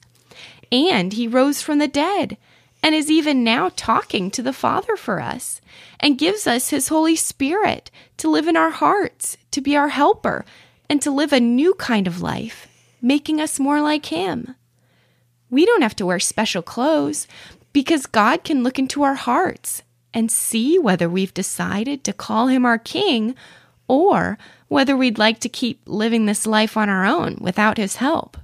And 0.71 1.15
he 1.15 1.27
rose 1.27 1.63
from 1.63 1.79
the 1.79 1.89
dead 1.89 2.37
and 2.83 2.95
is 2.95 3.11
even 3.11 3.43
now 3.43 3.71
talking 3.75 4.31
to 4.33 4.43
the 4.43 4.53
Father 4.53 4.97
for 4.97 5.23
us 5.23 5.63
and 5.99 6.19
gives 6.19 6.47
us 6.47 6.69
His 6.69 6.89
Holy 6.89 7.17
Spirit 7.17 7.91
to 8.19 8.29
live 8.29 8.47
in 8.47 8.57
our 8.57 8.71
hearts, 8.71 9.39
to 9.51 9.63
be 9.63 9.75
our 9.75 9.89
helper, 9.89 10.45
and 10.91 11.01
to 11.01 11.11
live 11.11 11.33
a 11.33 11.41
new 11.41 11.73
kind 11.75 12.07
of 12.07 12.21
life, 12.21 12.69
making 13.01 13.41
us 13.41 13.59
more 13.59 13.81
like 13.81 14.07
Him. 14.07 14.57
We 15.49 15.65
don't 15.65 15.83
have 15.83 15.97
to 15.97 16.07
wear 16.07 16.21
special 16.21 16.63
clothes 16.63 17.27
because 17.73 18.07
God 18.07 18.45
can 18.45 18.63
look 18.63 18.79
into 18.79 19.03
our 19.03 19.15
hearts 19.15 19.83
and 20.13 20.31
see 20.31 20.79
whether 20.79 21.09
we've 21.09 21.35
decided 21.35 22.03
to 22.05 22.13
call 22.13 22.49
Him 22.49 22.65
our 22.65 22.79
King 22.79 23.35
or 23.89 24.39
whether 24.69 24.97
we'd 24.97 25.19
like 25.19 25.41
to 25.41 25.49
keep 25.49 25.81
living 25.87 26.27
this 26.27 26.47
life 26.47 26.77
on 26.77 26.89
our 26.89 27.05
own 27.05 27.37
without 27.41 27.77
His 27.77 27.97
help. 27.97 28.37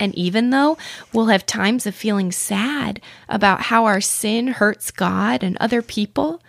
And 0.00 0.14
even 0.16 0.50
though 0.50 0.76
we'll 1.12 1.26
have 1.26 1.46
times 1.46 1.86
of 1.86 1.94
feeling 1.94 2.32
sad 2.32 3.00
about 3.28 3.62
how 3.62 3.84
our 3.84 4.00
sin 4.00 4.48
hurts 4.48 4.90
God 4.90 5.42
and 5.42 5.56
other 5.58 5.82
people, 5.82 6.42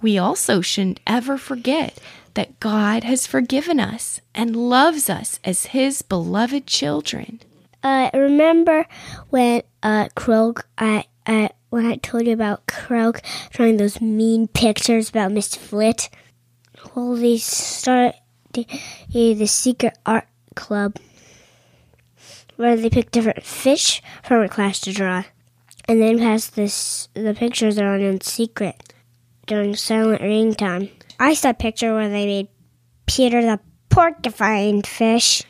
we 0.00 0.18
also 0.18 0.60
shouldn't 0.60 1.00
ever 1.06 1.36
forget 1.36 1.98
that 2.34 2.58
God 2.60 3.04
has 3.04 3.26
forgiven 3.26 3.78
us 3.78 4.20
and 4.34 4.56
loves 4.56 5.08
us 5.08 5.38
as 5.44 5.66
His 5.66 6.02
beloved 6.02 6.66
children. 6.66 7.40
Uh, 7.84 8.08
remember 8.14 8.86
when 9.28 9.62
uh, 9.82 10.08
Croak, 10.16 10.66
I, 10.78 11.04
I, 11.26 11.50
when 11.68 11.84
I 11.84 11.96
told 11.96 12.26
you 12.26 12.32
about 12.32 12.66
Croak 12.66 13.20
drawing 13.50 13.76
those 13.76 14.00
mean 14.00 14.48
pictures 14.48 15.10
about 15.10 15.32
Miss 15.32 15.54
Flit? 15.54 16.08
Well, 16.94 17.14
they 17.14 17.36
started 17.36 18.18
the, 19.12 19.46
secret 19.46 19.98
art 20.06 20.26
club 20.54 20.96
where 22.56 22.76
they 22.76 22.88
pick 22.88 23.10
different 23.10 23.42
fish 23.42 24.00
from 24.22 24.42
a 24.42 24.48
class 24.48 24.80
to 24.80 24.92
draw, 24.92 25.24
and 25.86 26.00
then 26.00 26.18
pass 26.18 26.46
this 26.46 27.08
the 27.12 27.34
pictures 27.34 27.78
on 27.78 28.00
in 28.00 28.20
secret 28.22 28.94
during 29.46 29.76
silent 29.76 30.22
reading 30.22 30.54
time. 30.54 30.88
I 31.18 31.34
saw 31.34 31.50
a 31.50 31.54
picture 31.54 31.94
where 31.94 32.08
they 32.08 32.26
made 32.26 32.48
Peter 33.06 33.42
the 33.42 33.60
porcupine 33.90 34.82
fish 34.82 35.42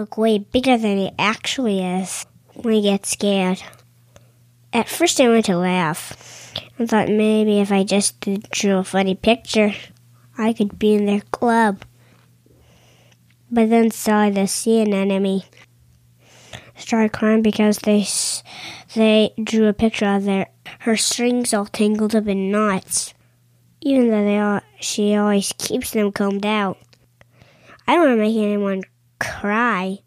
look 0.00 0.16
way 0.16 0.38
bigger 0.38 0.78
than 0.78 0.96
he 0.96 1.10
actually 1.18 1.84
is 1.84 2.24
when 2.54 2.74
he 2.74 2.82
gets 2.82 3.10
scared. 3.10 3.62
At 4.72 4.88
first, 4.88 5.20
I 5.20 5.28
went 5.28 5.44
to 5.46 5.56
laugh. 5.56 6.52
I 6.78 6.86
thought 6.86 7.08
maybe 7.08 7.60
if 7.60 7.70
I 7.70 7.84
just 7.84 8.20
drew 8.50 8.78
a 8.78 8.84
funny 8.84 9.14
picture, 9.14 9.74
I 10.38 10.54
could 10.54 10.78
be 10.78 10.94
in 10.94 11.04
their 11.04 11.20
club. 11.20 11.84
But 13.50 13.68
then 13.68 13.90
saw 13.90 14.30
the 14.30 14.46
sea 14.46 14.80
anemone 14.80 15.42
started 16.76 17.12
crying 17.12 17.42
because 17.42 17.78
they 17.80 18.06
they 18.94 19.34
drew 19.42 19.66
a 19.66 19.74
picture 19.74 20.06
of 20.06 20.24
their 20.24 20.48
her 20.80 20.96
strings 20.96 21.52
all 21.52 21.66
tangled 21.66 22.14
up 22.14 22.26
in 22.26 22.50
knots. 22.50 23.12
Even 23.82 24.08
though 24.08 24.24
they 24.24 24.38
all, 24.38 24.60
she 24.80 25.14
always 25.14 25.52
keeps 25.58 25.90
them 25.90 26.12
combed 26.12 26.46
out. 26.46 26.78
I 27.86 27.96
don't 27.96 28.06
want 28.06 28.18
to 28.18 28.22
make 28.22 28.36
anyone 28.36 28.82
cry. 29.20 30.00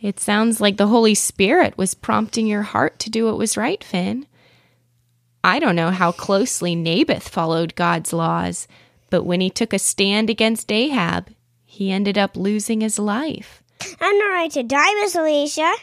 It 0.00 0.20
sounds 0.20 0.60
like 0.60 0.76
the 0.76 0.86
Holy 0.86 1.14
Spirit 1.14 1.76
was 1.76 1.94
prompting 1.94 2.46
your 2.46 2.62
heart 2.62 2.98
to 3.00 3.10
do 3.10 3.26
what 3.26 3.36
was 3.36 3.56
right, 3.56 3.82
Finn. 3.82 4.26
I 5.42 5.58
don't 5.58 5.76
know 5.76 5.90
how 5.90 6.12
closely 6.12 6.74
Naboth 6.74 7.28
followed 7.28 7.74
God's 7.74 8.12
laws, 8.12 8.66
but 9.10 9.24
when 9.24 9.40
he 9.40 9.50
took 9.50 9.72
a 9.72 9.78
stand 9.78 10.30
against 10.30 10.72
Ahab, 10.72 11.30
he 11.64 11.90
ended 11.90 12.16
up 12.16 12.36
losing 12.36 12.80
his 12.80 12.98
life. 12.98 13.62
I'm 14.00 14.18
not 14.18 14.26
right 14.28 14.50
to 14.52 14.62
die, 14.62 14.94
Miss 14.94 15.14
Alicia. 15.14 15.74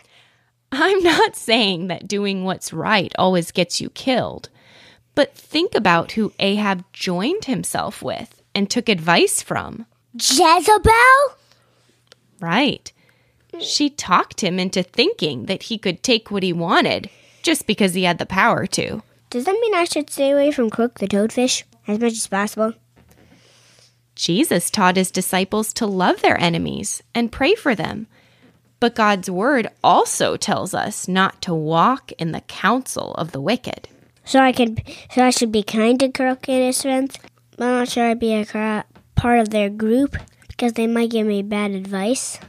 I'm 0.71 1.03
not 1.03 1.35
saying 1.35 1.87
that 1.87 2.07
doing 2.07 2.43
what's 2.43 2.73
right 2.73 3.13
always 3.17 3.51
gets 3.51 3.79
you 3.79 3.89
killed, 3.91 4.49
but 5.15 5.35
think 5.35 5.75
about 5.75 6.13
who 6.13 6.33
Ahab 6.39 6.83
joined 6.91 7.45
himself 7.45 8.01
with 8.01 8.41
and 8.55 8.69
took 8.69 8.89
advice 8.89 9.41
from. 9.41 9.85
Jezebel? 10.15 11.37
Right. 12.43 12.91
She 13.61 13.89
talked 13.89 14.41
him 14.41 14.59
into 14.59 14.83
thinking 14.83 15.45
that 15.45 15.63
he 15.63 15.77
could 15.77 16.03
take 16.03 16.29
what 16.29 16.43
he 16.43 16.51
wanted 16.51 17.09
just 17.41 17.65
because 17.65 17.93
he 17.93 18.03
had 18.03 18.17
the 18.17 18.25
power 18.25 18.65
to. 18.67 19.01
Does 19.29 19.45
that 19.45 19.53
mean 19.61 19.73
I 19.73 19.85
should 19.85 20.09
stay 20.09 20.31
away 20.31 20.51
from 20.51 20.69
Croak 20.69 20.99
the 20.99 21.07
toadfish 21.07 21.63
as 21.87 21.99
much 21.99 22.11
as 22.11 22.27
possible? 22.27 22.73
Jesus 24.15 24.69
taught 24.69 24.97
his 24.97 25.09
disciples 25.09 25.71
to 25.75 25.85
love 25.85 26.21
their 26.21 26.37
enemies 26.37 27.01
and 27.15 27.31
pray 27.31 27.55
for 27.55 27.75
them. 27.75 28.07
But 28.81 28.95
God's 28.95 29.29
word 29.29 29.69
also 29.81 30.35
tells 30.35 30.73
us 30.73 31.07
not 31.07 31.41
to 31.43 31.53
walk 31.53 32.11
in 32.19 32.33
the 32.33 32.41
counsel 32.41 33.13
of 33.13 33.31
the 33.31 33.39
wicked. 33.39 33.87
So 34.25 34.41
I 34.41 34.51
could, 34.51 34.83
so 35.11 35.23
I 35.23 35.29
should 35.29 35.53
be 35.53 35.63
kind 35.63 35.97
to 36.01 36.11
Croak 36.11 36.49
and 36.49 36.65
his 36.65 36.81
friends, 36.81 37.17
but 37.55 37.67
I'm 37.67 37.79
not 37.79 37.89
sure 37.89 38.09
I'd 38.09 38.19
be 38.19 38.33
a 38.33 38.83
part 39.15 39.39
of 39.39 39.49
their 39.51 39.69
group 39.69 40.17
because 40.63 40.75
they 40.75 40.87
might 40.87 41.09
give 41.09 41.27
me 41.27 41.41
bad 41.43 41.71
advice. 41.71 42.39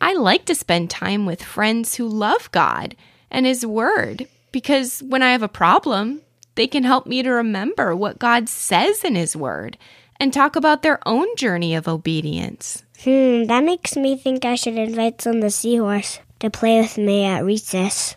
I 0.00 0.14
like 0.14 0.46
to 0.46 0.54
spend 0.54 0.88
time 0.88 1.26
with 1.26 1.42
friends 1.42 1.96
who 1.96 2.08
love 2.08 2.50
God 2.52 2.96
and 3.30 3.44
His 3.44 3.66
Word 3.66 4.26
because 4.50 5.02
when 5.02 5.22
I 5.22 5.32
have 5.32 5.42
a 5.42 5.48
problem, 5.48 6.22
they 6.54 6.66
can 6.66 6.82
help 6.82 7.06
me 7.06 7.22
to 7.22 7.28
remember 7.28 7.94
what 7.94 8.18
God 8.18 8.48
says 8.48 9.04
in 9.04 9.14
His 9.14 9.36
Word 9.36 9.76
and 10.18 10.32
talk 10.32 10.56
about 10.56 10.80
their 10.80 11.06
own 11.06 11.36
journey 11.36 11.74
of 11.74 11.86
obedience. 11.86 12.82
Hmm, 13.00 13.44
that 13.44 13.62
makes 13.62 13.94
me 13.94 14.16
think 14.16 14.46
I 14.46 14.54
should 14.54 14.78
invite 14.78 15.20
some 15.20 15.36
of 15.36 15.42
the 15.42 15.50
seahorse 15.50 16.20
to 16.40 16.48
play 16.48 16.80
with 16.80 16.96
me 16.96 17.26
at 17.26 17.44
recess. 17.44 18.16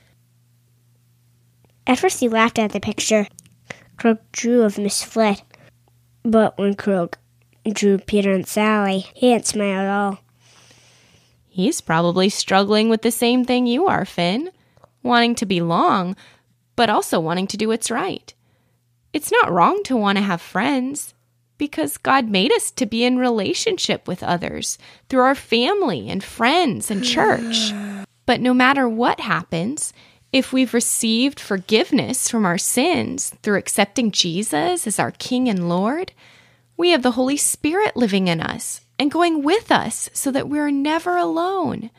At 1.86 2.00
first, 2.00 2.22
he 2.22 2.30
laughed 2.30 2.60
at 2.60 2.72
the 2.72 2.80
picture 2.80 3.28
Croak 3.98 4.20
drew 4.32 4.62
of 4.62 4.78
Miss 4.78 5.04
Flett, 5.04 5.44
but 6.24 6.58
when 6.58 6.76
Croak 6.76 7.18
drew 7.72 7.98
Peter 7.98 8.32
and 8.32 8.48
Sally, 8.48 9.08
he 9.14 9.30
didn't 9.30 9.48
smile 9.48 9.82
at 9.82 9.90
all. 9.90 10.20
He's 11.48 11.82
probably 11.82 12.30
struggling 12.30 12.90
with 12.90 13.02
the 13.02 13.12
same 13.12 13.44
thing 13.44 13.66
you 13.66 13.88
are, 13.88 14.06
Finn, 14.06 14.52
wanting 15.02 15.36
to 15.36 15.46
belong, 15.46 16.16
but 16.76 16.90
also 16.90 17.20
wanting 17.20 17.48
to 17.48 17.58
do 17.58 17.68
what's 17.68 17.90
right. 17.90 18.34
It's 19.12 19.32
not 19.32 19.52
wrong 19.52 19.82
to 19.86 19.98
want 19.98 20.18
to 20.18 20.24
have 20.24 20.42
friends 20.42 21.16
because 21.58 21.98
God 21.98 22.30
made 22.30 22.52
us 22.52 22.70
to 22.72 22.86
be 22.86 23.04
in 23.04 23.18
relationship 23.18 24.08
with 24.08 24.22
others 24.22 24.78
through 25.10 25.22
our 25.22 25.36
family 25.36 26.10
and 26.10 26.24
friends 26.24 26.92
and 26.92 27.04
church. 27.04 27.74
But 28.26 28.42
no 28.42 28.54
matter 28.54 28.88
what 28.88 29.22
happens, 29.22 29.94
if 30.32 30.54
we've 30.54 30.74
received 30.74 31.40
forgiveness 31.40 32.30
from 32.30 32.46
our 32.46 32.58
sins 32.58 33.34
through 33.42 33.58
accepting 33.58 34.12
Jesus 34.12 34.86
as 34.86 35.00
our 35.00 35.12
King 35.12 35.48
and 35.48 35.70
Lord, 35.70 36.12
we 36.78 36.92
have 36.92 37.02
the 37.02 37.12
Holy 37.12 37.38
Spirit 37.38 37.98
living 37.98 38.28
in 38.28 38.40
us 38.40 38.82
and 39.00 39.12
going 39.12 39.44
with 39.44 39.72
us 39.72 40.10
so 40.14 40.32
that 40.32 40.48
we're 40.48 40.72
never 40.72 41.18
alone. 41.18 41.90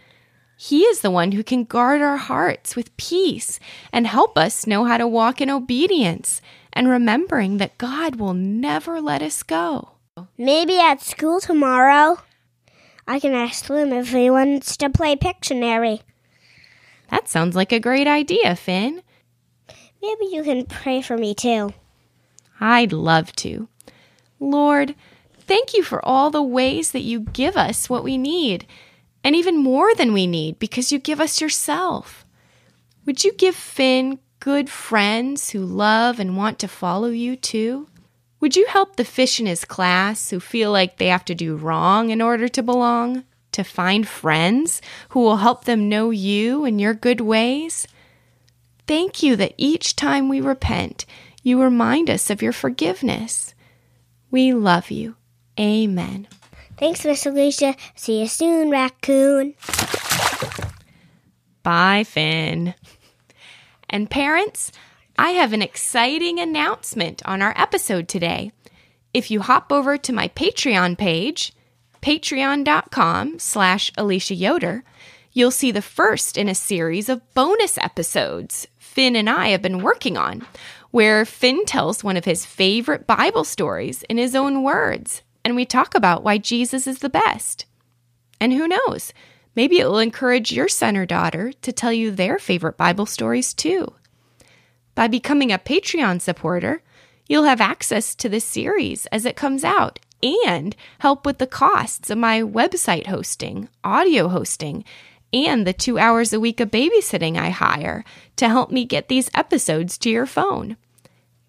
He 0.57 0.83
is 0.83 1.01
the 1.01 1.11
one 1.11 1.33
who 1.33 1.45
can 1.45 1.65
guard 1.65 2.01
our 2.01 2.17
hearts 2.17 2.75
with 2.75 2.97
peace 2.97 3.61
and 3.93 4.07
help 4.07 4.39
us 4.39 4.67
know 4.67 4.85
how 4.85 4.97
to 4.97 5.07
walk 5.07 5.41
in 5.41 5.51
obedience 5.51 6.41
and 6.73 6.89
remembering 6.89 7.59
that 7.59 7.79
God 7.79 8.17
will 8.17 8.35
never 8.35 9.01
let 9.01 9.23
us 9.23 9.43
go. 9.43 9.91
Maybe 10.37 10.79
at 10.81 11.01
school 11.01 11.41
tomorrow, 11.41 12.19
I 13.07 13.21
can 13.21 13.35
ask 13.35 13.67
Slim 13.67 13.93
if 13.93 14.13
he 14.13 14.31
wants 14.31 14.77
to 14.79 14.91
play 14.91 15.17
Pictionary. 15.17 16.01
That 17.11 17.29
sounds 17.29 17.57
like 17.57 17.73
a 17.73 17.81
great 17.81 18.07
idea, 18.07 18.55
Finn. 18.57 19.03
Maybe 20.03 20.27
you 20.31 20.43
can 20.43 20.67
pray 20.67 21.03
for 21.03 21.17
me 21.17 21.35
too. 21.35 21.73
I'd 22.61 22.93
love 22.93 23.33
to. 23.37 23.69
Lord, 24.41 24.95
thank 25.39 25.75
you 25.75 25.83
for 25.83 26.05
all 26.05 26.31
the 26.31 26.43
ways 26.43 26.93
that 26.93 27.01
you 27.01 27.21
give 27.21 27.57
us 27.57 27.89
what 27.91 28.05
we 28.05 28.19
need, 28.19 28.67
and 29.25 29.35
even 29.35 29.57
more 29.57 29.95
than 29.95 30.13
we 30.13 30.27
need 30.27 30.59
because 30.59 30.93
you 30.93 30.99
give 30.99 31.21
us 31.21 31.41
yourself. 31.41 32.25
Would 33.05 33.25
you 33.25 33.33
give 33.33 33.55
Finn 33.55 34.19
good 34.41 34.71
friends 34.71 35.51
who 35.51 35.65
love 35.65 36.21
and 36.21 36.37
want 36.37 36.59
to 36.61 36.69
follow 36.69 37.09
you 37.09 37.37
too? 37.37 37.89
Would 38.41 38.55
you 38.55 38.67
help 38.67 38.97
the 38.97 39.05
fish 39.05 39.41
in 39.41 39.47
his 39.47 39.65
class 39.65 40.31
who 40.31 40.39
feel 40.39 40.71
like 40.71 40.99
they 40.99 41.09
have 41.09 41.25
to 41.25 41.35
do 41.35 41.57
wrong 41.57 42.11
in 42.11 42.23
order 42.23 42.47
to 42.49 42.63
belong? 42.63 43.25
To 43.53 43.65
find 43.65 44.07
friends 44.07 44.81
who 45.09 45.21
will 45.21 45.39
help 45.39 45.65
them 45.65 45.89
know 45.89 46.11
you 46.11 46.65
and 46.65 46.81
your 46.81 46.95
good 46.95 47.21
ways? 47.21 47.89
Thank 48.87 49.23
you 49.23 49.35
that 49.37 49.55
each 49.57 49.97
time 49.97 50.29
we 50.29 50.41
repent, 50.41 51.05
you 51.43 51.61
remind 51.61 52.09
us 52.09 52.31
of 52.31 52.41
your 52.41 52.53
forgiveness. 52.53 53.55
We 54.31 54.53
love 54.53 54.91
you. 54.91 55.17
Amen. 55.59 56.29
Thanks, 56.77 57.05
Miss 57.05 57.27
Alicia. 57.27 57.75
See 57.95 58.21
you 58.21 58.29
soon, 58.29 58.71
raccoon. 58.71 59.55
Bye, 61.63 62.05
Finn. 62.05 62.75
And 63.91 64.11
parents, 64.11 64.71
I 65.19 65.31
have 65.31 65.53
an 65.53 65.63
exciting 65.63 66.39
announcement 66.39 67.23
on 67.25 67.43
our 67.43 67.53
episode 67.57 68.09
today. 68.09 68.53
If 69.13 69.31
you 69.31 69.41
hop 69.41 69.73
over 69.73 69.97
to 69.97 70.13
my 70.13 70.29
Patreon 70.29 70.97
page, 70.97 71.53
patreon.com 72.03 73.39
slash 73.39 73.91
Alicia 73.99 74.35
Yoder, 74.35 74.85
you'll 75.33 75.51
see 75.51 75.73
the 75.73 75.83
first 75.83 76.37
in 76.37 76.49
a 76.49 76.55
series 76.55 77.09
of 77.09 77.35
bonus 77.35 77.79
episodes 77.79 78.69
Finn 78.99 79.15
and 79.15 79.31
I 79.31 79.49
have 79.49 79.63
been 79.63 79.83
working 79.83 80.17
on, 80.17 80.45
where 80.91 81.25
Finn 81.25 81.65
tells 81.65 82.03
one 82.03 82.17
of 82.17 82.25
his 82.25 82.47
favorite 82.47 83.07
Bible 83.07 83.45
stories 83.45 84.03
in 84.05 84.19
his 84.19 84.35
own 84.35 84.63
words, 84.63 85.23
and 85.45 85.55
we 85.55 85.65
talk 85.65 85.95
about 85.95 86.23
why 86.23 86.39
Jesus 86.39 86.87
is 86.87 86.99
the 87.01 87.09
best. 87.09 87.67
And 88.41 88.53
who 88.53 88.69
knows, 88.69 89.13
maybe 89.55 89.79
it 89.79 89.87
will 89.87 89.99
encourage 89.99 90.53
your 90.53 90.69
son 90.69 90.97
or 90.97 91.07
daughter 91.07 91.53
to 91.63 91.73
tell 91.73 91.93
you 91.93 92.11
their 92.11 92.39
favorite 92.39 92.77
Bible 92.77 93.07
stories 93.07 93.53
too. 93.53 93.93
By 94.95 95.09
becoming 95.09 95.53
a 95.53 95.59
Patreon 95.59 96.21
supporter, 96.21 96.83
you'll 97.29 97.45
have 97.45 97.61
access 97.61 98.15
to 98.17 98.29
this 98.29 98.45
series 98.45 99.07
as 99.07 99.25
it 99.25 99.37
comes 99.37 99.65
out 99.65 99.99
and 100.23 100.75
help 100.99 101.25
with 101.25 101.39
the 101.39 101.47
costs 101.47 102.11
of 102.11 102.19
my 102.19 102.43
website 102.43 103.07
hosting, 103.07 103.69
audio 103.85 104.29
hosting, 104.29 104.85
and 105.33 105.67
the 105.67 105.73
two 105.73 105.99
hours 105.99 106.33
a 106.33 106.41
week 106.41 106.61
of 106.61 106.71
babysitting 106.71 107.37
I 107.37 107.51
hire 107.51 108.05
to 108.37 108.49
help 108.49 108.71
me 108.71 108.85
get 108.85 109.09
these 109.09 109.31
episodes 109.35 109.99
to 109.99 110.11
your 110.11 110.27
phone. 110.27 110.77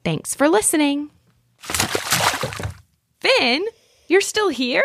Thanks 0.04 0.36
for 0.36 0.48
listening. 0.50 1.12
Finn, 3.20 3.66
you're 4.08 4.22
still 4.22 4.50
here? 4.50 4.84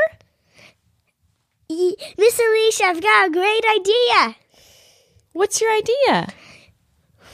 Miss 1.69 2.39
Alicia, 2.39 2.85
I've 2.85 3.03
got 3.03 3.29
a 3.29 3.33
great 3.33 3.65
idea. 3.65 4.37
What's 5.33 5.61
your 5.61 5.73
idea? 5.73 6.29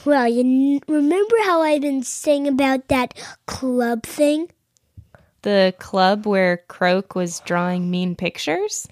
Well, 0.04 0.28
you 0.28 0.40
n- 0.40 0.80
remember 0.88 1.36
how 1.44 1.60
I've 1.62 1.82
been 1.82 2.02
saying 2.02 2.48
about 2.48 2.88
that 2.88 3.12
club 3.46 4.04
thing? 4.04 4.48
The 5.42 5.74
club 5.78 6.26
where 6.26 6.58
Croak 6.68 7.14
was 7.14 7.40
drawing 7.40 7.90
mean 7.90 8.14
pictures? 8.14 8.86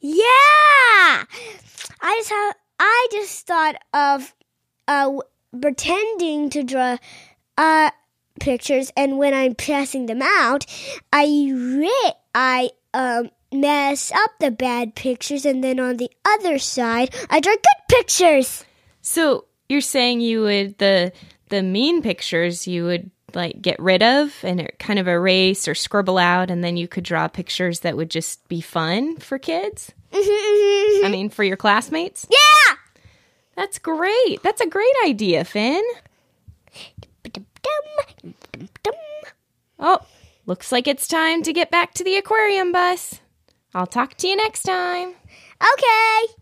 Yeah! 0.00 1.24
I 2.12 2.18
just 2.18 2.30
have, 2.30 2.56
I 2.78 3.08
just 3.10 3.46
thought 3.46 3.76
of 3.94 4.34
uh, 4.86 5.12
pretending 5.58 6.50
to 6.50 6.62
draw 6.62 6.98
uh, 7.56 7.90
pictures, 8.38 8.92
and 8.96 9.16
when 9.16 9.32
I'm 9.32 9.54
passing 9.54 10.06
them 10.06 10.20
out, 10.20 10.66
I 11.10 11.24
re- 11.24 12.12
I 12.34 12.70
um 12.92 13.30
mess 13.50 14.12
up 14.12 14.30
the 14.40 14.50
bad 14.50 14.94
pictures, 14.94 15.46
and 15.46 15.64
then 15.64 15.80
on 15.80 15.96
the 15.96 16.10
other 16.24 16.58
side, 16.58 17.14
I 17.30 17.40
draw 17.40 17.54
good 17.54 17.96
pictures. 17.96 18.64
So 19.00 19.46
you're 19.70 19.80
saying 19.80 20.20
you 20.20 20.42
would 20.42 20.76
the 20.78 21.12
the 21.48 21.62
mean 21.62 22.02
pictures 22.02 22.66
you 22.66 22.84
would 22.84 23.10
like 23.34 23.60
get 23.62 23.78
rid 23.78 24.02
of 24.02 24.34
and 24.42 24.70
kind 24.78 24.98
of 24.98 25.08
erase 25.08 25.68
or 25.68 25.74
scribble 25.74 26.18
out 26.18 26.50
and 26.50 26.62
then 26.62 26.76
you 26.76 26.88
could 26.88 27.04
draw 27.04 27.28
pictures 27.28 27.80
that 27.80 27.96
would 27.96 28.10
just 28.10 28.46
be 28.48 28.60
fun 28.60 29.16
for 29.18 29.38
kids? 29.38 29.92
Mm-hmm. 30.12 31.06
I 31.06 31.08
mean 31.08 31.28
for 31.30 31.44
your 31.44 31.56
classmates? 31.56 32.26
yeah. 32.30 32.74
That's 33.54 33.78
great. 33.78 34.42
That's 34.42 34.60
a 34.60 34.66
great 34.66 34.94
idea, 35.04 35.44
Finn. 35.44 35.82
Oh, 39.78 40.00
looks 40.46 40.72
like 40.72 40.86
it's 40.86 41.08
time 41.08 41.42
to 41.42 41.52
get 41.52 41.70
back 41.70 41.92
to 41.94 42.04
the 42.04 42.16
aquarium 42.16 42.72
bus. 42.72 43.20
I'll 43.74 43.86
talk 43.86 44.14
to 44.18 44.28
you 44.28 44.36
next 44.36 44.62
time. 44.62 45.08
Okay. 45.08 46.41